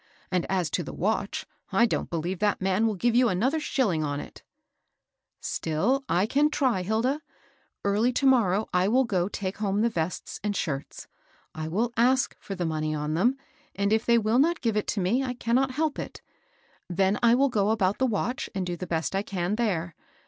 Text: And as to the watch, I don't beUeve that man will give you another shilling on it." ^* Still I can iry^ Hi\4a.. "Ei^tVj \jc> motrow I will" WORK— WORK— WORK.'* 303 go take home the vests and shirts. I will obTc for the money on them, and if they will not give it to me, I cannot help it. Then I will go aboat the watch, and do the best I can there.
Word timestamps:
And 0.31 0.47
as 0.49 0.71
to 0.71 0.83
the 0.83 0.95
watch, 0.95 1.45
I 1.71 1.85
don't 1.85 2.09
beUeve 2.09 2.39
that 2.39 2.59
man 2.59 2.87
will 2.87 2.95
give 2.95 3.13
you 3.13 3.29
another 3.29 3.59
shilling 3.59 4.03
on 4.03 4.19
it." 4.19 4.41
^* 5.43 5.45
Still 5.45 6.03
I 6.09 6.25
can 6.25 6.49
iry^ 6.49 6.87
Hi\4a.. 6.87 7.19
"Ei^tVj 7.85 8.13
\jc> 8.13 8.27
motrow 8.27 8.65
I 8.73 8.87
will" 8.87 9.01
WORK— 9.03 9.11
WORK— 9.11 9.11
WORK.'* 9.11 9.11
303 9.11 9.17
go 9.19 9.29
take 9.29 9.57
home 9.57 9.81
the 9.81 9.89
vests 9.89 10.39
and 10.43 10.55
shirts. 10.55 11.07
I 11.53 11.67
will 11.67 11.91
obTc 11.91 12.33
for 12.39 12.55
the 12.55 12.65
money 12.65 12.95
on 12.95 13.13
them, 13.13 13.37
and 13.75 13.93
if 13.93 14.07
they 14.07 14.17
will 14.17 14.39
not 14.39 14.61
give 14.61 14.75
it 14.75 14.87
to 14.87 14.99
me, 14.99 15.23
I 15.23 15.35
cannot 15.35 15.69
help 15.69 15.99
it. 15.99 16.23
Then 16.89 17.19
I 17.21 17.35
will 17.35 17.49
go 17.49 17.67
aboat 17.69 17.99
the 17.99 18.07
watch, 18.07 18.49
and 18.55 18.65
do 18.65 18.75
the 18.75 18.87
best 18.87 19.13
I 19.15 19.21
can 19.21 19.55
there. 19.55 19.93